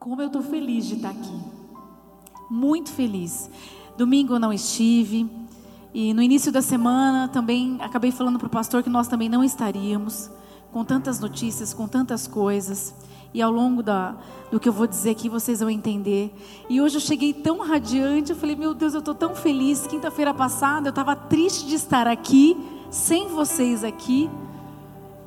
Como 0.00 0.18
eu 0.22 0.28
estou 0.28 0.40
feliz 0.40 0.86
de 0.86 0.94
estar 0.94 1.10
aqui. 1.10 1.38
Muito 2.50 2.90
feliz. 2.90 3.50
Domingo 3.98 4.32
eu 4.32 4.38
não 4.38 4.50
estive. 4.50 5.28
E 5.92 6.14
no 6.14 6.22
início 6.22 6.50
da 6.50 6.62
semana 6.62 7.28
também 7.28 7.76
acabei 7.82 8.10
falando 8.10 8.38
para 8.38 8.46
o 8.46 8.50
pastor 8.50 8.82
que 8.82 8.88
nós 8.88 9.08
também 9.08 9.28
não 9.28 9.44
estaríamos. 9.44 10.30
Com 10.72 10.86
tantas 10.86 11.20
notícias, 11.20 11.74
com 11.74 11.86
tantas 11.86 12.26
coisas. 12.26 12.94
E 13.34 13.42
ao 13.42 13.52
longo 13.52 13.82
da, 13.82 14.16
do 14.50 14.58
que 14.58 14.70
eu 14.70 14.72
vou 14.72 14.86
dizer 14.86 15.10
aqui, 15.10 15.28
vocês 15.28 15.60
vão 15.60 15.68
entender. 15.68 16.34
E 16.70 16.80
hoje 16.80 16.96
eu 16.96 17.00
cheguei 17.02 17.34
tão 17.34 17.58
radiante, 17.58 18.30
eu 18.30 18.36
falei, 18.36 18.56
meu 18.56 18.72
Deus, 18.72 18.94
eu 18.94 19.00
estou 19.00 19.14
tão 19.14 19.34
feliz. 19.34 19.86
Quinta-feira 19.86 20.32
passada 20.32 20.88
eu 20.88 20.90
estava 20.90 21.14
triste 21.14 21.66
de 21.66 21.74
estar 21.74 22.08
aqui, 22.08 22.56
sem 22.90 23.28
vocês 23.28 23.84
aqui. 23.84 24.30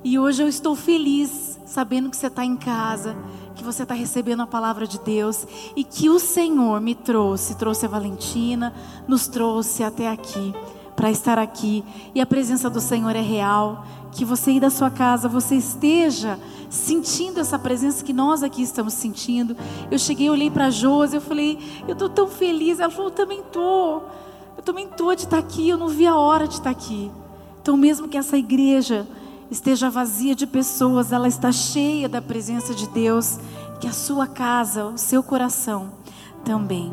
E 0.03 0.17
hoje 0.17 0.41
eu 0.41 0.47
estou 0.47 0.75
feliz, 0.75 1.59
sabendo 1.63 2.09
que 2.09 2.17
você 2.17 2.27
está 2.27 2.43
em 2.43 2.57
casa, 2.57 3.15
que 3.63 3.65
você 3.65 3.83
está 3.83 3.95
recebendo 3.95 4.41
a 4.41 4.47
palavra 4.47 4.85
de 4.85 4.99
Deus 4.99 5.47
e 5.73 5.85
que 5.85 6.09
o 6.09 6.19
Senhor 6.19 6.81
me 6.81 6.93
trouxe, 6.93 7.55
trouxe 7.55 7.85
a 7.85 7.89
Valentina, 7.89 8.73
nos 9.07 9.25
trouxe 9.25 9.83
até 9.83 10.09
aqui 10.09 10.53
para 10.97 11.09
estar 11.09 11.39
aqui 11.39 11.81
e 12.13 12.19
a 12.19 12.25
presença 12.25 12.69
do 12.69 12.81
Senhor 12.81 13.15
é 13.15 13.21
real. 13.21 13.85
Que 14.11 14.25
você 14.25 14.51
aí 14.51 14.59
da 14.59 14.69
sua 14.69 14.91
casa, 14.91 15.27
você 15.27 15.55
esteja 15.55 16.37
sentindo 16.69 17.39
essa 17.39 17.57
presença 17.57 18.03
que 18.03 18.13
nós 18.13 18.43
aqui 18.43 18.61
estamos 18.61 18.93
sentindo. 18.93 19.55
Eu 19.89 19.97
cheguei, 19.97 20.29
olhei 20.29 20.51
para 20.51 20.69
Josi, 20.69 21.15
eu 21.15 21.21
falei, 21.21 21.57
eu 21.87 21.93
estou 21.93 22.09
tão 22.09 22.27
feliz. 22.27 22.79
Ela 22.79 22.91
falou, 22.91 23.07
eu 23.07 23.15
também 23.15 23.39
estou. 23.39 24.07
Eu 24.55 24.61
também 24.61 24.85
estou 24.85 25.15
de 25.15 25.23
estar 25.23 25.39
aqui, 25.39 25.67
eu 25.67 25.77
não 25.77 25.87
vi 25.87 26.05
a 26.05 26.15
hora 26.15 26.47
de 26.47 26.55
estar 26.55 26.69
aqui. 26.69 27.09
Então, 27.59 27.75
mesmo 27.75 28.07
que 28.07 28.17
essa 28.17 28.37
igreja 28.37 29.07
esteja 29.53 29.89
vazia 29.89 30.35
de 30.35 30.47
pessoas, 30.47 31.11
ela 31.11 31.27
está 31.27 31.51
cheia 31.51 32.09
da 32.09 32.21
presença 32.21 32.73
de 32.73 32.87
Deus, 32.87 33.37
que 33.79 33.87
a 33.87 33.93
sua 33.93 34.25
casa, 34.25 34.85
o 34.85 34.97
seu 34.97 35.21
coração 35.21 35.91
também. 36.43 36.91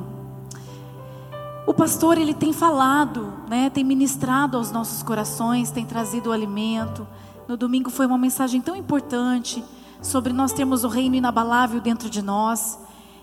O 1.66 1.73
pastor 1.73 2.18
ele 2.18 2.35
tem 2.35 2.52
falado, 2.52 3.32
né, 3.48 3.70
tem 3.70 3.82
ministrado 3.82 4.59
aos 4.59 4.70
nossos 4.70 5.02
corações, 5.02 5.70
tem 5.70 5.87
trazido 5.87 6.29
o 6.30 6.32
alimento. 6.32 7.07
No 7.48 7.57
domingo 7.57 7.90
foi 7.90 8.07
uma 8.07 8.18
mensagem 8.18 8.60
tão 8.60 8.76
importante 8.76 9.65
sobre 10.02 10.32
nós 10.32 10.52
termos 10.52 10.85
o 10.85 10.88
reino 10.88 11.16
inabalável 11.16 11.80
dentro 11.80 12.10
de 12.10 12.20
nós. 12.20 12.79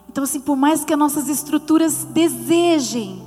Então 0.10 0.24
assim, 0.24 0.40
por 0.40 0.56
mais 0.56 0.84
que 0.84 0.94
as 0.94 1.00
nossas 1.00 1.30
estruturas 1.30 2.06
desejem 2.06 3.27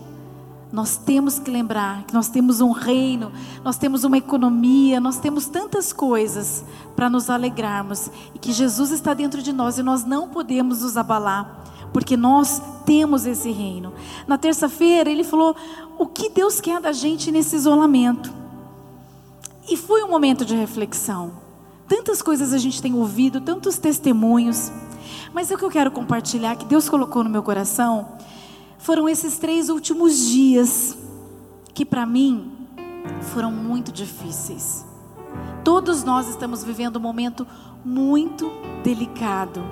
nós 0.72 0.96
temos 0.96 1.38
que 1.38 1.50
lembrar 1.50 2.04
que 2.04 2.14
nós 2.14 2.28
temos 2.28 2.60
um 2.60 2.70
reino, 2.70 3.32
nós 3.64 3.76
temos 3.76 4.04
uma 4.04 4.16
economia, 4.16 5.00
nós 5.00 5.18
temos 5.18 5.46
tantas 5.46 5.92
coisas 5.92 6.64
para 6.94 7.10
nos 7.10 7.28
alegrarmos 7.28 8.08
e 8.34 8.38
que 8.38 8.52
Jesus 8.52 8.92
está 8.92 9.12
dentro 9.12 9.42
de 9.42 9.52
nós 9.52 9.78
e 9.78 9.82
nós 9.82 10.04
não 10.04 10.28
podemos 10.28 10.82
nos 10.82 10.96
abalar, 10.96 11.64
porque 11.92 12.16
nós 12.16 12.62
temos 12.86 13.26
esse 13.26 13.50
reino. 13.50 13.92
Na 14.28 14.38
terça-feira 14.38 15.10
ele 15.10 15.24
falou 15.24 15.56
o 15.98 16.06
que 16.06 16.30
Deus 16.30 16.60
quer 16.60 16.80
da 16.80 16.92
gente 16.92 17.32
nesse 17.32 17.56
isolamento. 17.56 18.32
E 19.68 19.76
foi 19.76 20.04
um 20.04 20.08
momento 20.08 20.44
de 20.44 20.54
reflexão. 20.54 21.32
Tantas 21.88 22.22
coisas 22.22 22.52
a 22.52 22.58
gente 22.58 22.80
tem 22.80 22.94
ouvido, 22.94 23.41
tantos 23.41 23.76
testemunhos, 23.76 24.70
mas 25.34 25.50
o 25.50 25.58
que 25.58 25.64
eu 25.64 25.70
quero 25.70 25.91
compartilhar 25.91 26.54
que 26.54 26.64
Deus 26.64 26.88
colocou 26.88 27.24
no 27.24 27.30
meu 27.30 27.42
coração 27.42 28.19
foram 28.80 29.08
esses 29.08 29.38
três 29.38 29.68
últimos 29.68 30.18
dias 30.26 30.96
que 31.74 31.84
para 31.84 32.06
mim 32.06 32.52
foram 33.32 33.50
muito 33.52 33.92
difíceis. 33.92 34.84
Todos 35.62 36.02
nós 36.02 36.28
estamos 36.28 36.64
vivendo 36.64 36.96
um 36.96 37.00
momento 37.00 37.46
muito 37.84 38.50
delicado. 38.82 39.62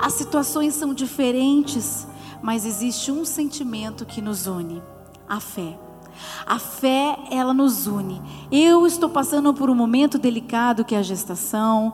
As 0.00 0.14
situações 0.14 0.74
são 0.74 0.94
diferentes, 0.94 2.06
mas 2.40 2.64
existe 2.64 3.10
um 3.10 3.24
sentimento 3.24 4.06
que 4.06 4.22
nos 4.22 4.46
une: 4.46 4.82
a 5.28 5.40
fé. 5.40 5.78
A 6.46 6.58
fé, 6.58 7.18
ela 7.30 7.54
nos 7.54 7.86
une. 7.86 8.22
Eu 8.50 8.86
estou 8.86 9.08
passando 9.08 9.52
por 9.52 9.70
um 9.70 9.74
momento 9.74 10.18
delicado 10.18 10.84
que 10.84 10.94
é 10.94 10.98
a 10.98 11.02
gestação. 11.02 11.92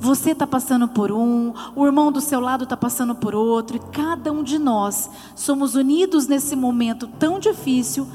Você 0.00 0.30
está 0.30 0.46
passando 0.46 0.88
por 0.88 1.12
um, 1.12 1.52
o 1.76 1.84
irmão 1.84 2.10
do 2.10 2.20
seu 2.20 2.40
lado 2.40 2.64
está 2.64 2.76
passando 2.76 3.14
por 3.14 3.34
outro, 3.34 3.76
e 3.76 3.92
cada 3.92 4.32
um 4.32 4.42
de 4.42 4.58
nós 4.58 5.10
somos 5.36 5.74
unidos 5.74 6.26
nesse 6.26 6.56
momento 6.56 7.06
tão 7.06 7.38
difícil 7.38 8.06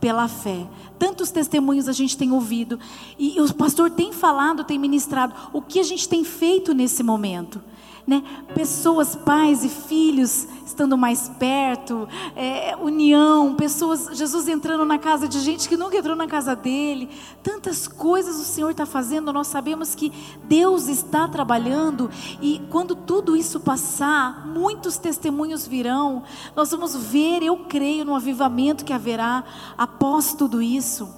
pela 0.00 0.26
fé. 0.26 0.66
Tantos 0.98 1.30
testemunhos 1.30 1.86
a 1.86 1.92
gente 1.92 2.16
tem 2.16 2.32
ouvido, 2.32 2.78
e 3.18 3.38
o 3.40 3.54
pastor 3.54 3.90
tem 3.90 4.10
falado, 4.10 4.64
tem 4.64 4.78
ministrado, 4.78 5.34
o 5.52 5.60
que 5.60 5.78
a 5.78 5.84
gente 5.84 6.08
tem 6.08 6.24
feito 6.24 6.72
nesse 6.72 7.02
momento 7.02 7.60
né? 8.06 8.22
Pessoas, 8.54 9.16
pais 9.16 9.64
e 9.64 9.68
filhos 9.68 10.46
estando 10.74 10.98
mais 10.98 11.28
perto, 11.28 12.08
é, 12.34 12.76
união, 12.76 13.54
pessoas, 13.54 14.10
Jesus 14.12 14.48
entrando 14.48 14.84
na 14.84 14.98
casa 14.98 15.28
de 15.28 15.38
gente 15.38 15.68
que 15.68 15.76
nunca 15.76 15.96
entrou 15.96 16.16
na 16.16 16.26
casa 16.26 16.56
dele. 16.56 17.08
Tantas 17.42 17.86
coisas 17.86 18.36
o 18.36 18.44
Senhor 18.44 18.70
está 18.70 18.84
fazendo, 18.84 19.32
nós 19.32 19.46
sabemos 19.46 19.94
que 19.94 20.12
Deus 20.44 20.88
está 20.88 21.28
trabalhando 21.28 22.10
e 22.42 22.60
quando 22.70 22.96
tudo 22.96 23.36
isso 23.36 23.60
passar, 23.60 24.46
muitos 24.48 24.98
testemunhos 24.98 25.66
virão. 25.66 26.24
Nós 26.56 26.70
vamos 26.72 26.96
ver, 26.96 27.42
eu 27.42 27.56
creio, 27.68 28.04
no 28.04 28.16
avivamento 28.16 28.84
que 28.84 28.92
haverá 28.92 29.44
após 29.78 30.34
tudo 30.34 30.60
isso. 30.60 31.08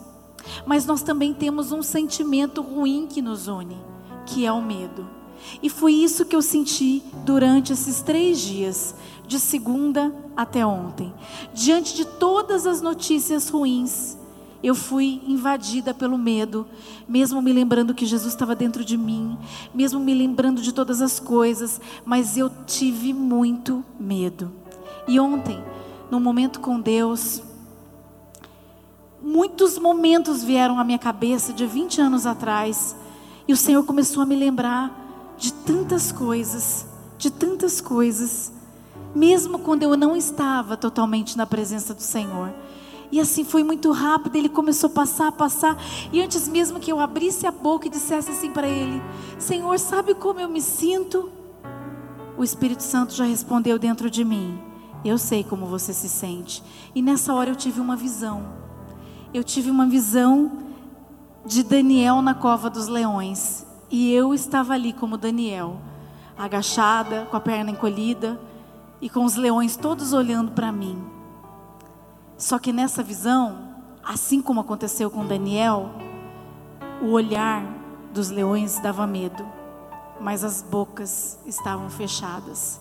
Mas 0.66 0.84
nós 0.84 1.02
também 1.02 1.32
temos 1.32 1.72
um 1.72 1.82
sentimento 1.82 2.60
ruim 2.60 3.06
que 3.08 3.22
nos 3.22 3.48
une, 3.48 3.78
que 4.26 4.44
é 4.44 4.52
o 4.52 4.62
medo. 4.62 5.15
E 5.62 5.68
foi 5.68 5.92
isso 5.92 6.24
que 6.24 6.36
eu 6.36 6.42
senti 6.42 7.02
durante 7.24 7.72
esses 7.72 8.00
três 8.02 8.38
dias, 8.40 8.94
de 9.26 9.40
segunda 9.40 10.14
até 10.36 10.64
ontem. 10.64 11.12
Diante 11.52 11.94
de 11.94 12.04
todas 12.04 12.66
as 12.66 12.80
notícias 12.80 13.48
ruins, 13.48 14.16
eu 14.62 14.74
fui 14.74 15.22
invadida 15.26 15.92
pelo 15.92 16.16
medo, 16.18 16.66
mesmo 17.08 17.42
me 17.42 17.52
lembrando 17.52 17.94
que 17.94 18.06
Jesus 18.06 18.32
estava 18.32 18.54
dentro 18.54 18.84
de 18.84 18.96
mim, 18.96 19.38
mesmo 19.74 20.00
me 20.00 20.14
lembrando 20.14 20.60
de 20.60 20.72
todas 20.72 21.00
as 21.00 21.20
coisas, 21.20 21.80
mas 22.04 22.36
eu 22.36 22.50
tive 22.66 23.12
muito 23.12 23.84
medo. 23.98 24.50
E 25.06 25.20
ontem, 25.20 25.62
num 26.10 26.20
momento 26.20 26.58
com 26.60 26.80
Deus, 26.80 27.42
muitos 29.22 29.78
momentos 29.78 30.42
vieram 30.42 30.78
à 30.78 30.84
minha 30.84 30.98
cabeça 30.98 31.52
de 31.52 31.66
20 31.66 32.00
anos 32.00 32.26
atrás, 32.26 32.96
e 33.46 33.52
o 33.52 33.56
Senhor 33.56 33.84
começou 33.84 34.22
a 34.22 34.26
me 34.26 34.34
lembrar 34.34 35.05
de 35.36 35.52
tantas 35.52 36.10
coisas, 36.12 36.86
de 37.18 37.30
tantas 37.30 37.80
coisas, 37.80 38.52
mesmo 39.14 39.58
quando 39.58 39.82
eu 39.82 39.96
não 39.96 40.16
estava 40.16 40.76
totalmente 40.76 41.36
na 41.36 41.46
presença 41.46 41.94
do 41.94 42.02
Senhor. 42.02 42.52
E 43.10 43.20
assim 43.20 43.44
foi 43.44 43.62
muito 43.62 43.92
rápido, 43.92 44.36
ele 44.36 44.48
começou 44.48 44.88
a 44.88 44.92
passar, 44.92 45.28
a 45.28 45.32
passar, 45.32 45.76
e 46.12 46.20
antes 46.20 46.48
mesmo 46.48 46.80
que 46.80 46.90
eu 46.90 46.98
abrisse 46.98 47.46
a 47.46 47.52
boca 47.52 47.86
e 47.86 47.90
dissesse 47.90 48.30
assim 48.30 48.50
para 48.50 48.68
ele: 48.68 49.00
Senhor, 49.38 49.78
sabe 49.78 50.14
como 50.14 50.40
eu 50.40 50.48
me 50.48 50.60
sinto? 50.60 51.30
O 52.36 52.44
Espírito 52.44 52.82
Santo 52.82 53.14
já 53.14 53.24
respondeu 53.24 53.78
dentro 53.78 54.10
de 54.10 54.24
mim: 54.24 54.58
Eu 55.04 55.18
sei 55.18 55.44
como 55.44 55.66
você 55.66 55.92
se 55.92 56.08
sente. 56.08 56.62
E 56.94 57.00
nessa 57.00 57.32
hora 57.32 57.50
eu 57.50 57.56
tive 57.56 57.80
uma 57.80 57.96
visão. 57.96 58.44
Eu 59.32 59.44
tive 59.44 59.70
uma 59.70 59.86
visão 59.86 60.64
de 61.44 61.62
Daniel 61.62 62.20
na 62.22 62.34
cova 62.34 62.68
dos 62.68 62.88
leões. 62.88 63.65
E 63.90 64.12
eu 64.12 64.34
estava 64.34 64.74
ali 64.74 64.92
como 64.92 65.16
Daniel, 65.16 65.78
agachada, 66.36 67.26
com 67.30 67.36
a 67.36 67.40
perna 67.40 67.70
encolhida 67.70 68.40
e 69.00 69.08
com 69.08 69.24
os 69.24 69.36
leões 69.36 69.76
todos 69.76 70.12
olhando 70.12 70.52
para 70.52 70.72
mim. 70.72 71.02
Só 72.36 72.58
que 72.58 72.72
nessa 72.72 73.02
visão, 73.02 73.76
assim 74.04 74.42
como 74.42 74.60
aconteceu 74.60 75.10
com 75.10 75.24
Daniel, 75.24 75.90
o 77.00 77.10
olhar 77.10 77.64
dos 78.12 78.30
leões 78.30 78.78
dava 78.80 79.06
medo, 79.06 79.46
mas 80.20 80.42
as 80.42 80.62
bocas 80.62 81.38
estavam 81.46 81.88
fechadas. 81.88 82.80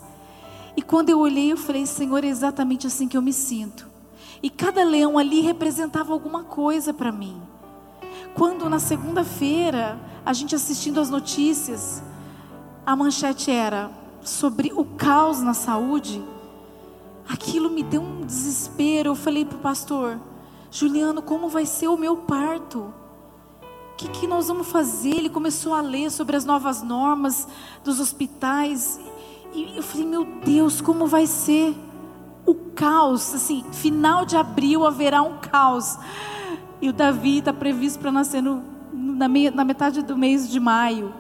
E 0.76 0.82
quando 0.82 1.10
eu 1.10 1.20
olhei, 1.20 1.52
eu 1.52 1.58
falei: 1.58 1.86
Senhor, 1.86 2.24
é 2.24 2.28
exatamente 2.28 2.88
assim 2.88 3.08
que 3.08 3.16
eu 3.16 3.22
me 3.22 3.32
sinto. 3.32 3.88
E 4.44 4.50
cada 4.50 4.84
leão 4.84 5.18
ali 5.18 5.42
representava 5.42 6.14
alguma 6.14 6.44
coisa 6.44 6.94
para 6.94 7.12
mim. 7.12 7.42
Quando 8.36 8.70
na 8.70 8.80
segunda-feira 8.80 9.98
a 10.26 10.34
gente 10.34 10.54
assistindo 10.54 11.00
as 11.00 11.10
notícias, 11.10 12.04
a 12.86 12.94
manchete 12.94 13.50
era 13.50 13.90
sobre 14.22 14.74
o 14.76 14.84
caos 14.84 15.42
na 15.42 15.54
saúde. 15.54 16.22
Aquilo 17.30 17.70
me 17.70 17.82
deu 17.82 18.02
um 18.02 18.26
desespero. 18.26 19.12
Eu 19.12 19.16
falei 19.16 19.46
para 19.46 19.58
o 19.58 19.62
pastor, 19.62 20.20
Juliano, 20.70 21.22
como 21.22 21.48
vai 21.48 21.66
ser 21.66 21.88
o 21.88 21.96
meu 21.96 22.18
parto? 22.18 22.94
O 23.94 23.96
que, 23.96 24.10
que 24.10 24.28
nós 24.28 24.50
vamos 24.50 24.68
fazer? 24.68 25.16
Ele 25.16 25.30
começou 25.30 25.74
a 25.74 25.80
ler 25.80 26.12
sobre 26.12 26.36
as 26.36 26.44
novas 26.44 26.82
normas 26.82 27.48
dos 27.86 28.02
hospitais. 28.02 29.00
E 29.54 29.78
eu 29.78 29.82
falei, 29.82 30.06
meu 30.06 30.26
Deus, 30.44 30.82
como 30.82 31.08
vai 31.08 31.26
ser 31.26 31.74
o 32.46 32.54
caos? 32.54 33.34
Assim, 33.34 33.64
final 33.72 34.26
de 34.26 34.36
abril 34.36 34.86
haverá 34.86 35.22
um 35.22 35.38
caos. 35.38 35.98
E 36.86 36.90
o 36.90 36.94
Davi 36.94 37.40
está 37.40 37.52
previsto 37.52 37.98
para 37.98 38.12
nascer 38.12 38.44
no 38.44 38.62
na, 38.94 39.28
meia, 39.28 39.50
na 39.50 39.66
metade 39.66 40.04
do 40.04 40.16
mês 40.16 40.48
de 40.48 40.60
maio. 40.60 41.12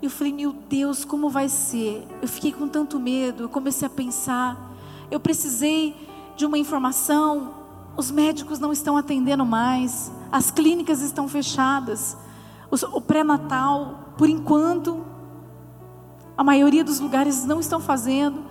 Eu 0.00 0.08
falei, 0.08 0.32
meu 0.32 0.50
Deus, 0.50 1.04
como 1.04 1.28
vai 1.28 1.46
ser? 1.46 2.08
Eu 2.22 2.26
fiquei 2.26 2.52
com 2.52 2.66
tanto 2.66 2.98
medo, 2.98 3.42
eu 3.42 3.48
comecei 3.50 3.84
a 3.84 3.90
pensar. 3.90 4.56
Eu 5.10 5.20
precisei 5.20 5.94
de 6.38 6.46
uma 6.46 6.56
informação. 6.56 7.52
Os 7.98 8.10
médicos 8.10 8.58
não 8.58 8.72
estão 8.72 8.96
atendendo 8.96 9.44
mais, 9.44 10.10
as 10.32 10.50
clínicas 10.50 11.02
estão 11.02 11.28
fechadas, 11.28 12.16
o 12.70 13.00
pré-natal, 13.02 14.14
por 14.16 14.30
enquanto, 14.30 15.04
a 16.34 16.42
maioria 16.42 16.82
dos 16.82 16.98
lugares 16.98 17.44
não 17.44 17.60
estão 17.60 17.78
fazendo. 17.78 18.42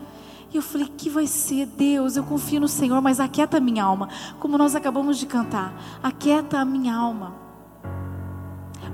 E 0.53 0.57
eu 0.57 0.61
falei, 0.61 0.87
que 0.87 1.09
vai 1.09 1.27
ser, 1.27 1.65
Deus? 1.65 2.15
Eu 2.15 2.23
confio 2.23 2.59
no 2.59 2.67
Senhor, 2.67 3.01
mas 3.01 3.19
aquieta 3.19 3.57
a 3.57 3.59
minha 3.59 3.83
alma, 3.83 4.09
como 4.39 4.57
nós 4.57 4.75
acabamos 4.75 5.17
de 5.17 5.25
cantar. 5.25 5.73
Aquieta 6.01 6.59
a 6.59 6.65
minha 6.65 6.95
alma 6.95 7.47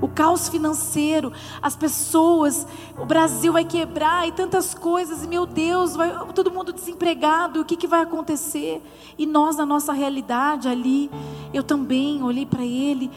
o 0.00 0.08
caos 0.08 0.48
financeiro, 0.48 1.32
as 1.62 1.74
pessoas, 1.74 2.66
o 2.98 3.06
Brasil 3.06 3.52
vai 3.52 3.64
quebrar 3.64 4.28
e 4.28 4.32
tantas 4.32 4.74
coisas, 4.74 5.24
e 5.24 5.28
meu 5.28 5.46
Deus, 5.46 5.96
vai, 5.96 6.12
todo 6.34 6.50
mundo 6.50 6.72
desempregado, 6.72 7.60
o 7.60 7.64
que, 7.64 7.76
que 7.76 7.86
vai 7.86 8.02
acontecer? 8.02 8.82
E 9.16 9.24
nós, 9.24 9.56
na 9.56 9.64
nossa 9.64 9.92
realidade 9.92 10.68
ali, 10.68 11.10
eu 11.52 11.62
também 11.62 12.22
olhei 12.22 12.44
para 12.44 12.64
ele, 12.64 13.10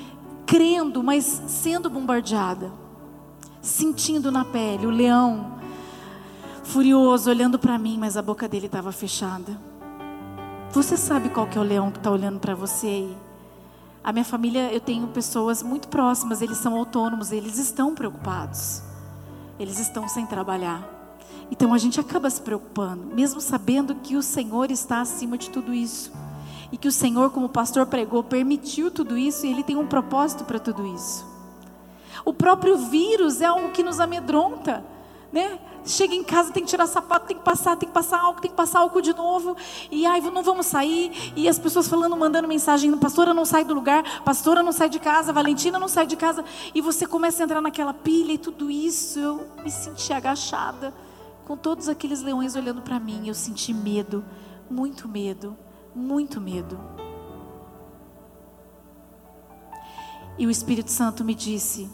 crendo, 0.45 1.03
mas 1.03 1.41
sendo 1.47 1.89
bombardeada, 1.89 2.71
sentindo 3.61 4.31
na 4.31 4.45
pele 4.45 4.85
o 4.85 4.89
leão, 4.89 5.56
furioso, 6.67 7.29
olhando 7.29 7.57
para 7.57 7.77
mim, 7.77 7.97
mas 7.97 8.17
a 8.17 8.21
boca 8.21 8.47
dele 8.47 8.65
estava 8.65 8.91
fechada. 8.91 9.57
Você 10.71 10.97
sabe 10.97 11.29
qual 11.29 11.47
que 11.47 11.57
é 11.57 11.61
o 11.61 11.63
leão 11.63 11.89
que 11.89 11.97
está 11.97 12.11
olhando 12.11 12.39
para 12.39 12.53
você 12.53 12.87
aí? 12.87 13.17
A 14.03 14.11
minha 14.11 14.25
família, 14.25 14.71
eu 14.71 14.81
tenho 14.81 15.07
pessoas 15.07 15.63
muito 15.63 15.87
próximas, 15.87 16.41
eles 16.41 16.57
são 16.57 16.75
autônomos, 16.75 17.31
eles 17.31 17.57
estão 17.57 17.95
preocupados. 17.95 18.81
Eles 19.57 19.79
estão 19.79 20.09
sem 20.09 20.25
trabalhar. 20.25 20.85
Então 21.49 21.73
a 21.73 21.77
gente 21.77 22.01
acaba 22.01 22.29
se 22.29 22.41
preocupando, 22.41 23.15
mesmo 23.15 23.39
sabendo 23.39 23.95
que 23.95 24.17
o 24.17 24.21
Senhor 24.21 24.69
está 24.69 24.99
acima 24.99 25.37
de 25.37 25.49
tudo 25.49 25.73
isso. 25.73 26.11
E 26.69 26.77
que 26.77 26.89
o 26.89 26.91
Senhor, 26.91 27.31
como 27.31 27.45
o 27.45 27.49
pastor 27.49 27.85
pregou, 27.85 28.21
permitiu 28.23 28.91
tudo 28.91 29.17
isso 29.17 29.45
e 29.45 29.51
ele 29.51 29.63
tem 29.63 29.77
um 29.77 29.87
propósito 29.87 30.43
para 30.43 30.59
tudo 30.59 30.85
isso. 30.85 31.25
O 32.25 32.33
próprio 32.33 32.77
vírus 32.77 33.39
é 33.39 33.45
algo 33.45 33.69
que 33.69 33.83
nos 33.83 34.01
amedronta, 34.01 34.83
né? 35.31 35.59
Chega 35.85 36.13
em 36.13 36.23
casa, 36.23 36.51
tem 36.51 36.63
que 36.63 36.69
tirar 36.69 36.85
sapato, 36.85 37.27
tem 37.27 37.37
que 37.37 37.43
passar, 37.43 37.77
tem 37.77 37.87
que 37.87 37.93
passar 37.93 38.19
álcool, 38.19 38.41
tem 38.41 38.51
que 38.51 38.57
passar 38.57 38.79
álcool 38.79 39.01
de 39.01 39.13
novo. 39.13 39.55
E 39.89 40.05
ai, 40.05 40.19
não 40.19 40.43
vamos 40.43 40.65
sair. 40.65 41.33
E 41.35 41.47
as 41.47 41.57
pessoas 41.57 41.87
falando, 41.87 42.15
mandando 42.17 42.47
mensagem: 42.47 42.95
pastora 42.97 43.33
não 43.33 43.45
sai 43.45 43.63
do 43.63 43.73
lugar, 43.73 44.21
pastora 44.23 44.61
não 44.61 44.71
sai 44.71 44.89
de 44.89 44.99
casa, 44.99 45.31
Valentina 45.31 45.79
não 45.79 45.87
sai 45.87 46.05
de 46.05 46.15
casa. 46.15 46.43
E 46.73 46.81
você 46.81 47.05
começa 47.05 47.41
a 47.41 47.45
entrar 47.45 47.61
naquela 47.61 47.93
pilha 47.93 48.33
e 48.33 48.37
tudo 48.37 48.69
isso. 48.69 49.19
Eu 49.19 49.47
me 49.63 49.71
senti 49.71 50.11
agachada, 50.11 50.93
com 51.45 51.55
todos 51.55 51.87
aqueles 51.87 52.21
leões 52.21 52.55
olhando 52.55 52.81
para 52.81 52.99
mim. 52.99 53.27
Eu 53.27 53.33
senti 53.33 53.73
medo, 53.73 54.25
muito 54.69 55.07
medo, 55.07 55.55
muito 55.95 56.41
medo. 56.41 56.77
E 60.37 60.45
o 60.45 60.51
Espírito 60.51 60.91
Santo 60.91 61.23
me 61.23 61.33
disse: 61.33 61.89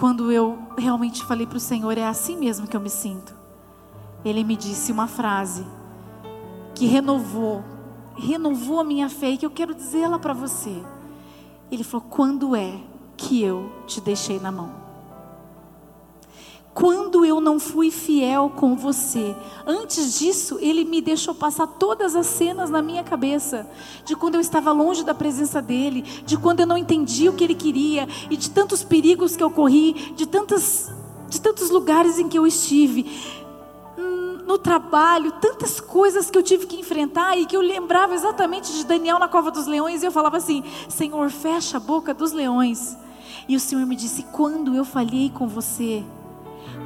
quando 0.00 0.32
eu 0.32 0.58
realmente 0.78 1.22
falei 1.26 1.46
para 1.46 1.58
o 1.58 1.60
Senhor, 1.60 1.98
é 1.98 2.06
assim 2.06 2.34
mesmo 2.34 2.66
que 2.66 2.74
eu 2.74 2.80
me 2.80 2.88
sinto. 2.88 3.34
Ele 4.24 4.42
me 4.42 4.56
disse 4.56 4.90
uma 4.90 5.06
frase 5.06 5.62
que 6.74 6.86
renovou, 6.86 7.62
renovou 8.16 8.80
a 8.80 8.84
minha 8.84 9.10
fé 9.10 9.32
e 9.32 9.36
que 9.36 9.44
eu 9.44 9.50
quero 9.50 9.74
dizê-la 9.74 10.18
para 10.18 10.32
você. 10.32 10.82
Ele 11.70 11.84
falou: 11.84 12.06
Quando 12.08 12.56
é 12.56 12.80
que 13.14 13.42
eu 13.42 13.70
te 13.86 14.00
deixei 14.00 14.40
na 14.40 14.50
mão? 14.50 14.72
Quando 16.72 17.24
eu 17.24 17.40
não 17.40 17.58
fui 17.58 17.90
fiel 17.90 18.52
com 18.54 18.76
você, 18.76 19.34
antes 19.66 20.18
disso, 20.18 20.56
ele 20.60 20.84
me 20.84 21.00
deixou 21.00 21.34
passar 21.34 21.66
todas 21.66 22.14
as 22.14 22.26
cenas 22.26 22.70
na 22.70 22.80
minha 22.80 23.02
cabeça, 23.02 23.68
de 24.04 24.14
quando 24.14 24.36
eu 24.36 24.40
estava 24.40 24.70
longe 24.70 25.04
da 25.04 25.12
presença 25.12 25.60
dele, 25.60 26.02
de 26.02 26.36
quando 26.36 26.60
eu 26.60 26.66
não 26.66 26.78
entendia 26.78 27.30
o 27.30 27.34
que 27.34 27.42
ele 27.42 27.56
queria, 27.56 28.08
e 28.30 28.36
de 28.36 28.50
tantos 28.50 28.84
perigos 28.84 29.34
que 29.34 29.42
eu 29.42 29.50
corri, 29.50 30.12
de, 30.14 30.26
tantas, 30.26 30.92
de 31.28 31.40
tantos 31.40 31.70
lugares 31.70 32.20
em 32.20 32.28
que 32.28 32.38
eu 32.38 32.46
estive, 32.46 33.10
hum, 33.98 34.38
no 34.46 34.56
trabalho, 34.56 35.32
tantas 35.32 35.80
coisas 35.80 36.30
que 36.30 36.38
eu 36.38 36.42
tive 36.42 36.66
que 36.66 36.78
enfrentar 36.78 37.36
e 37.36 37.46
que 37.46 37.56
eu 37.56 37.62
lembrava 37.62 38.14
exatamente 38.14 38.72
de 38.72 38.84
Daniel 38.84 39.18
na 39.18 39.26
cova 39.26 39.50
dos 39.50 39.66
leões, 39.66 40.04
e 40.04 40.06
eu 40.06 40.12
falava 40.12 40.36
assim: 40.36 40.62
Senhor, 40.88 41.30
fecha 41.30 41.78
a 41.78 41.80
boca 41.80 42.14
dos 42.14 42.30
leões. 42.30 42.96
E 43.48 43.56
o 43.56 43.60
Senhor 43.60 43.84
me 43.84 43.96
disse: 43.96 44.22
Quando 44.30 44.72
eu 44.72 44.84
falhei 44.84 45.30
com 45.30 45.48
você, 45.48 46.04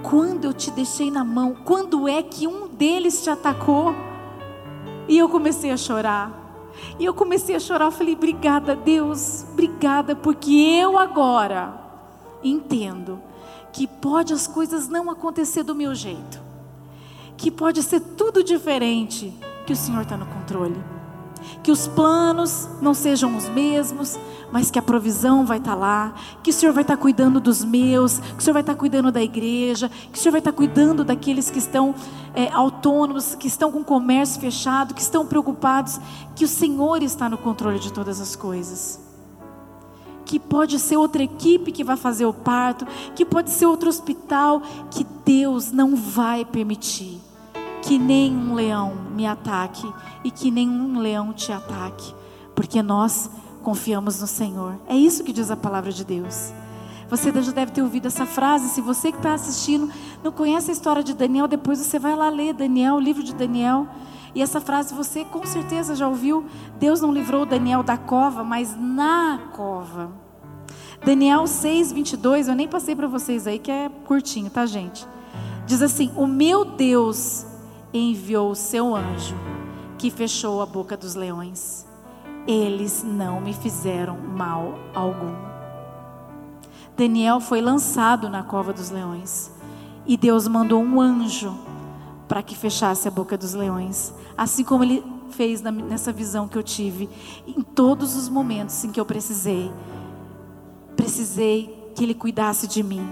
quando 0.04 0.44
eu 0.44 0.52
te 0.52 0.70
deixei 0.70 1.10
na 1.10 1.24
mão? 1.24 1.56
Quando 1.64 2.06
é 2.06 2.22
que 2.22 2.46
um 2.46 2.68
deles 2.68 3.24
te 3.24 3.30
atacou? 3.30 3.94
E 5.08 5.18
eu 5.18 5.28
comecei 5.28 5.70
a 5.70 5.76
chorar. 5.76 6.72
E 6.98 7.04
eu 7.04 7.14
comecei 7.14 7.56
a 7.56 7.60
chorar. 7.60 7.86
Eu 7.86 7.92
falei: 7.92 8.14
Obrigada, 8.14 8.76
Deus. 8.76 9.44
Obrigada, 9.52 10.14
porque 10.14 10.52
eu 10.52 10.98
agora 10.98 11.74
entendo 12.42 13.20
que 13.72 13.86
pode 13.86 14.32
as 14.32 14.46
coisas 14.46 14.88
não 14.88 15.10
acontecer 15.10 15.62
do 15.62 15.74
meu 15.74 15.94
jeito. 15.94 16.40
Que 17.36 17.50
pode 17.50 17.82
ser 17.82 18.00
tudo 18.00 18.44
diferente. 18.44 19.32
Que 19.66 19.72
o 19.72 19.76
Senhor 19.76 20.02
está 20.02 20.16
no 20.16 20.26
controle 20.26 20.93
que 21.62 21.70
os 21.70 21.86
planos 21.86 22.68
não 22.80 22.94
sejam 22.94 23.36
os 23.36 23.48
mesmos, 23.48 24.18
mas 24.52 24.70
que 24.70 24.78
a 24.78 24.82
provisão 24.82 25.44
vai 25.44 25.58
estar 25.58 25.74
lá, 25.74 26.14
que 26.42 26.50
o 26.50 26.52
Senhor 26.52 26.72
vai 26.72 26.82
estar 26.82 26.96
cuidando 26.96 27.40
dos 27.40 27.64
meus, 27.64 28.18
que 28.18 28.38
o 28.38 28.40
Senhor 28.40 28.52
vai 28.52 28.62
estar 28.62 28.74
cuidando 28.74 29.10
da 29.10 29.22
igreja, 29.22 29.90
que 30.12 30.18
o 30.18 30.22
Senhor 30.22 30.32
vai 30.32 30.40
estar 30.40 30.52
cuidando 30.52 31.04
daqueles 31.04 31.50
que 31.50 31.58
estão 31.58 31.94
é, 32.34 32.48
autônomos, 32.52 33.34
que 33.34 33.48
estão 33.48 33.72
com 33.72 33.80
o 33.80 33.84
comércio 33.84 34.40
fechado, 34.40 34.94
que 34.94 35.00
estão 35.00 35.26
preocupados, 35.26 35.98
que 36.36 36.44
o 36.44 36.48
Senhor 36.48 37.02
está 37.02 37.28
no 37.28 37.36
controle 37.36 37.78
de 37.78 37.92
todas 37.92 38.20
as 38.20 38.36
coisas. 38.36 39.00
Que 40.24 40.38
pode 40.38 40.78
ser 40.78 40.96
outra 40.96 41.22
equipe 41.22 41.72
que 41.72 41.84
vai 41.84 41.96
fazer 41.96 42.24
o 42.24 42.32
parto, 42.32 42.86
que 43.14 43.24
pode 43.24 43.50
ser 43.50 43.66
outro 43.66 43.88
hospital, 43.88 44.62
que 44.90 45.04
Deus 45.24 45.72
não 45.72 45.96
vai 45.96 46.44
permitir 46.44 47.20
que 47.84 47.98
nenhum 47.98 48.54
leão 48.54 48.94
me 49.14 49.26
ataque 49.26 49.86
e 50.24 50.30
que 50.30 50.50
nenhum 50.50 50.98
leão 50.98 51.34
te 51.34 51.52
ataque, 51.52 52.14
porque 52.54 52.82
nós 52.82 53.28
confiamos 53.62 54.20
no 54.22 54.26
Senhor. 54.26 54.78
É 54.86 54.96
isso 54.96 55.22
que 55.22 55.34
diz 55.34 55.50
a 55.50 55.56
palavra 55.56 55.92
de 55.92 56.02
Deus. 56.02 56.52
Você 57.10 57.30
já 57.30 57.52
deve 57.52 57.72
ter 57.72 57.82
ouvido 57.82 58.06
essa 58.06 58.24
frase. 58.24 58.70
Se 58.70 58.80
você 58.80 59.12
que 59.12 59.18
está 59.18 59.34
assistindo 59.34 59.90
não 60.22 60.32
conhece 60.32 60.70
a 60.70 60.72
história 60.72 61.04
de 61.04 61.12
Daniel, 61.12 61.46
depois 61.46 61.78
você 61.78 61.98
vai 61.98 62.16
lá 62.16 62.30
ler 62.30 62.54
Daniel, 62.54 62.94
o 62.94 63.00
livro 63.00 63.22
de 63.22 63.34
Daniel. 63.34 63.86
E 64.34 64.40
essa 64.40 64.62
frase 64.62 64.94
você 64.94 65.22
com 65.22 65.44
certeza 65.44 65.94
já 65.94 66.08
ouviu. 66.08 66.46
Deus 66.78 67.02
não 67.02 67.12
livrou 67.12 67.44
Daniel 67.44 67.82
da 67.82 67.98
cova, 67.98 68.42
mas 68.42 68.74
na 68.74 69.40
cova. 69.52 70.10
Daniel 71.04 71.46
6, 71.46 71.92
22, 71.92 72.48
eu 72.48 72.54
nem 72.54 72.66
passei 72.66 72.96
para 72.96 73.06
vocês 73.06 73.46
aí, 73.46 73.58
que 73.58 73.70
é 73.70 73.90
curtinho, 74.06 74.48
tá, 74.48 74.64
gente? 74.64 75.06
Diz 75.66 75.82
assim: 75.82 76.10
O 76.16 76.26
meu 76.26 76.64
Deus 76.64 77.46
enviou 77.98 78.50
o 78.50 78.56
seu 78.56 78.94
anjo, 78.94 79.36
que 79.96 80.10
fechou 80.10 80.60
a 80.60 80.66
boca 80.66 80.96
dos 80.96 81.14
leões. 81.14 81.86
Eles 82.46 83.02
não 83.04 83.40
me 83.40 83.54
fizeram 83.54 84.18
mal 84.18 84.74
algum. 84.94 85.32
Daniel 86.96 87.40
foi 87.40 87.60
lançado 87.60 88.28
na 88.28 88.42
cova 88.42 88.72
dos 88.72 88.90
leões 88.90 89.50
e 90.06 90.16
Deus 90.16 90.46
mandou 90.46 90.82
um 90.82 91.00
anjo 91.00 91.56
para 92.28 92.42
que 92.42 92.56
fechasse 92.56 93.08
a 93.08 93.10
boca 93.10 93.36
dos 93.36 93.54
leões, 93.54 94.12
assim 94.36 94.64
como 94.64 94.84
ele 94.84 95.04
fez 95.30 95.60
nessa 95.60 96.12
visão 96.12 96.46
que 96.46 96.56
eu 96.56 96.62
tive 96.62 97.08
em 97.46 97.62
todos 97.62 98.14
os 98.14 98.28
momentos 98.28 98.84
em 98.84 98.90
que 98.90 99.00
eu 99.00 99.04
precisei, 99.04 99.72
precisei 100.96 101.92
que 101.94 102.04
ele 102.04 102.14
cuidasse 102.14 102.66
de 102.68 102.82
mim. 102.82 103.06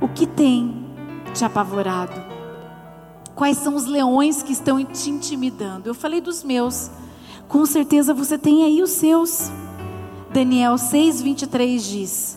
O 0.00 0.08
que 0.08 0.26
tem 0.26 0.86
te 1.34 1.44
apavorado? 1.44 2.37
Quais 3.38 3.58
são 3.58 3.76
os 3.76 3.86
leões 3.86 4.42
que 4.42 4.52
estão 4.52 4.84
te 4.84 5.10
intimidando? 5.10 5.88
Eu 5.88 5.94
falei 5.94 6.20
dos 6.20 6.42
meus. 6.42 6.90
Com 7.46 7.64
certeza 7.64 8.12
você 8.12 8.36
tem 8.36 8.64
aí 8.64 8.82
os 8.82 8.90
seus. 8.90 9.52
Daniel 10.32 10.74
6:23 10.74 11.78
diz: 11.78 12.36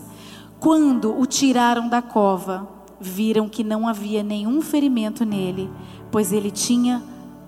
Quando 0.60 1.20
o 1.20 1.26
tiraram 1.26 1.90
da 1.90 2.04
cova, 2.04 2.70
viram 3.00 3.50
que 3.50 3.64
não 3.64 3.88
havia 3.88 4.22
nenhum 4.22 4.62
ferimento 4.62 5.26
nele, 5.26 5.72
pois 6.12 6.32
ele 6.32 6.52
tinha 6.52 7.02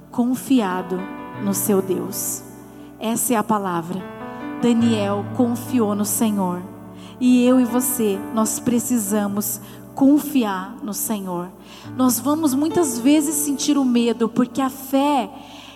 confiado 0.10 1.00
no 1.44 1.54
seu 1.54 1.80
Deus. 1.80 2.42
Essa 3.00 3.36
é 3.36 3.38
a 3.38 3.44
palavra. 3.44 4.04
Daniel 4.64 5.24
confiou 5.38 5.94
no 5.94 6.06
Senhor. 6.06 6.60
E 7.20 7.46
eu 7.46 7.60
e 7.60 7.66
você, 7.66 8.20
nós 8.34 8.60
precisamos 8.60 9.62
confiar 9.96 10.76
no 10.84 10.94
Senhor. 10.94 11.50
Nós 11.96 12.20
vamos 12.20 12.54
muitas 12.54 13.00
vezes 13.00 13.36
sentir 13.36 13.78
o 13.78 13.86
medo, 13.86 14.28
porque 14.28 14.62
a 14.62 14.70
fé, 14.70 15.30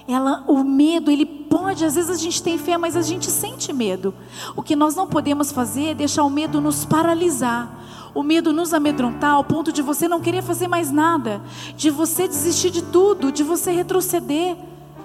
ela, 0.07 0.43
o 0.47 0.63
medo, 0.63 1.11
ele 1.11 1.25
pode, 1.25 1.85
às 1.85 1.95
vezes 1.95 2.09
a 2.09 2.15
gente 2.15 2.41
tem 2.41 2.57
fé, 2.57 2.77
mas 2.77 2.95
a 2.95 3.01
gente 3.01 3.29
sente 3.29 3.71
medo. 3.73 4.13
O 4.55 4.61
que 4.61 4.75
nós 4.75 4.95
não 4.95 5.07
podemos 5.07 5.51
fazer 5.51 5.89
é 5.89 5.93
deixar 5.93 6.23
o 6.23 6.29
medo 6.29 6.61
nos 6.61 6.85
paralisar. 6.85 7.75
o 8.15 8.23
medo 8.23 8.51
nos 8.51 8.73
amedrontar 8.73 9.33
ao 9.35 9.43
ponto 9.43 9.71
de 9.71 9.83
você 9.83 10.07
não 10.07 10.19
querer 10.19 10.41
fazer 10.41 10.67
mais 10.67 10.89
nada, 10.89 11.39
de 11.75 11.91
você 11.91 12.27
desistir 12.27 12.71
de 12.71 12.81
tudo, 12.81 13.31
de 13.31 13.43
você 13.43 13.71
retroceder. 13.71 14.57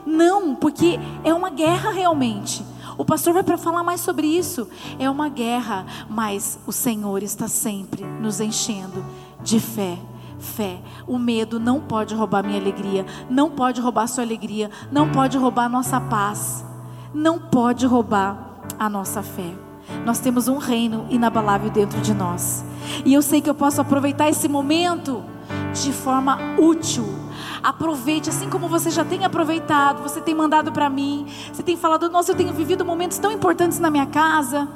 Não, 0.06 0.54
porque 0.54 0.98
é 1.22 1.34
uma 1.34 1.50
guerra 1.50 1.90
realmente. 1.90 2.64
O 2.96 3.04
pastor 3.04 3.32
vai 3.32 3.42
para 3.42 3.58
falar 3.58 3.82
mais 3.82 4.00
sobre 4.00 4.26
isso. 4.26 4.68
É 4.98 5.08
uma 5.08 5.28
guerra, 5.28 5.86
mas 6.08 6.58
o 6.66 6.72
Senhor 6.72 7.22
está 7.22 7.48
sempre 7.48 8.04
nos 8.04 8.40
enchendo 8.40 9.04
de 9.42 9.58
fé. 9.60 9.98
Fé. 10.38 10.80
O 11.06 11.18
medo 11.18 11.60
não 11.60 11.80
pode 11.80 12.14
roubar 12.14 12.44
minha 12.44 12.58
alegria, 12.58 13.06
não 13.30 13.50
pode 13.50 13.80
roubar 13.80 14.08
sua 14.08 14.24
alegria, 14.24 14.70
não 14.90 15.10
pode 15.10 15.38
roubar 15.38 15.68
nossa 15.68 16.00
paz, 16.00 16.64
não 17.14 17.38
pode 17.38 17.86
roubar 17.86 18.60
a 18.78 18.88
nossa 18.88 19.22
fé. 19.22 19.54
Nós 20.04 20.18
temos 20.18 20.48
um 20.48 20.58
reino 20.58 21.06
inabalável 21.10 21.70
dentro 21.70 22.00
de 22.00 22.12
nós. 22.12 22.64
E 23.04 23.14
eu 23.14 23.22
sei 23.22 23.40
que 23.40 23.48
eu 23.48 23.54
posso 23.54 23.80
aproveitar 23.80 24.28
esse 24.28 24.48
momento 24.48 25.22
de 25.72 25.92
forma 25.92 26.38
útil. 26.58 27.21
Aproveite, 27.62 28.28
assim 28.28 28.50
como 28.50 28.68
você 28.68 28.90
já 28.90 29.04
tem 29.04 29.24
aproveitado, 29.24 30.02
você 30.02 30.20
tem 30.20 30.34
mandado 30.34 30.72
para 30.72 30.90
mim, 30.90 31.26
você 31.52 31.62
tem 31.62 31.76
falado, 31.76 32.08
nossa, 32.10 32.32
eu 32.32 32.36
tenho 32.36 32.52
vivido 32.52 32.84
momentos 32.84 33.18
tão 33.18 33.30
importantes 33.30 33.78
na 33.78 33.90
minha 33.90 34.06
casa. 34.06 34.68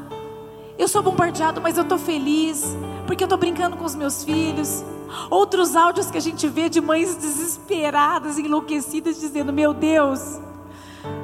Eu 0.78 0.86
sou 0.86 1.02
bombardeado, 1.02 1.60
mas 1.60 1.76
eu 1.76 1.82
estou 1.82 1.98
feliz, 1.98 2.76
porque 3.06 3.24
eu 3.24 3.26
estou 3.26 3.38
brincando 3.38 3.76
com 3.76 3.84
os 3.84 3.94
meus 3.94 4.22
filhos. 4.22 4.84
Outros 5.30 5.74
áudios 5.74 6.10
que 6.10 6.18
a 6.18 6.20
gente 6.20 6.46
vê 6.48 6.68
de 6.68 6.80
mães 6.80 7.16
desesperadas, 7.16 8.38
enlouquecidas, 8.38 9.18
dizendo: 9.18 9.52
Meu 9.52 9.72
Deus, 9.72 10.38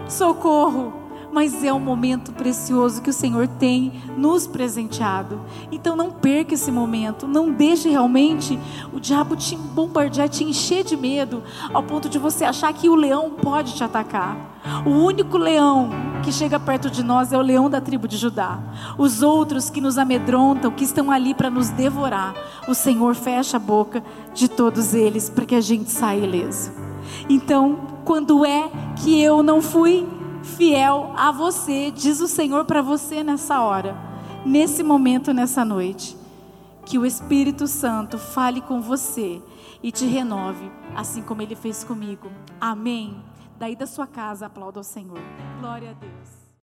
socorro 0.09 1.02
mas 1.33 1.65
é 1.65 1.73
um 1.73 1.81
momento 1.81 2.31
precioso 2.33 3.01
que 3.01 3.11
o 3.11 3.13
Senhor 3.13 3.49
tem 3.49 3.93
nos 4.17 4.47
presenteado. 4.47 5.41
Então 5.73 5.97
não 5.97 6.11
perca 6.11 6.55
esse 6.55 6.71
momento, 6.71 7.27
não 7.27 7.51
deixe 7.51 7.89
realmente 7.89 8.59
o 8.93 9.01
diabo 9.01 9.35
te 9.35 9.57
bombardear, 9.57 10.29
te 10.29 10.45
encher 10.45 10.85
de 10.85 10.97
medo, 10.97 11.43
ao 11.73 11.83
ponto 11.83 12.09
de 12.09 12.19
você 12.19 12.45
achar 12.45 12.73
que 12.75 12.89
o 12.89 12.95
leão 12.95 13.31
pode 13.31 13.75
te 13.75 13.83
atacar. 13.83 14.53
O 14.87 14.91
único 14.91 15.39
leão 15.39 15.91
que 16.23 16.31
chega 16.31 16.61
perto 16.61 16.89
de 16.91 17.03
nós 17.03 17.33
é 17.33 17.39
o 17.39 17.43
leão 17.43 17.69
da 17.69 17.81
tribo 17.81 18.07
de 18.07 18.17
Judá. 18.17 18.61
Os 18.99 19.23
outros 19.23 19.71
que 19.71 19.81
nos 19.81 19.99
amedrontam, 19.99 20.71
que 20.71 20.85
estão 20.85 21.11
ali 21.11 21.35
para 21.35 21.51
nos 21.51 21.71
devorar, 21.71 22.35
o 22.69 22.75
Senhor 22.75 23.15
fecha 23.15 23.57
a 23.57 23.61
boca 23.61 24.05
de 24.35 24.49
todos 24.49 24.95
eles 24.95 25.29
para 25.29 25.47
que 25.47 25.55
a 25.55 25.61
gente 25.61 25.91
saia 25.91 26.25
ileso. 26.25 26.71
Então, 27.29 27.81
quando 28.05 28.45
é 28.45 28.71
que 28.97 29.21
eu 29.21 29.43
não 29.43 29.61
fui 29.61 30.07
fiel 30.43 31.13
a 31.17 31.31
você, 31.31 31.91
diz 31.91 32.21
o 32.21 32.29
Senhor 32.29 32.65
para 32.65 32.83
você 32.83 33.23
nessa 33.23 33.61
hora, 33.61 33.97
nesse 34.45 34.83
momento, 34.83 35.33
nessa 35.33 35.65
noite. 35.65 36.17
Que 36.85 36.99
o 36.99 37.07
Espírito 37.07 37.67
Santo 37.67 38.19
fale 38.19 38.61
com 38.61 38.81
você 38.81 39.41
e 39.83 39.93
te 39.93 40.05
renove, 40.05 40.71
assim 40.97 41.23
como 41.23 41.41
ele 41.43 41.55
fez 41.55 41.85
comigo. 41.85 42.29
Amém. 42.61 43.23
Daí 43.59 43.77
da 43.77 43.87
sua 43.87 44.07
casa, 44.07 44.47
aplauda 44.47 44.81
ao 44.81 44.85
Senhor. 44.85 45.21
Glória 45.61 45.91
a 45.91 45.95
Deus. 45.95 46.42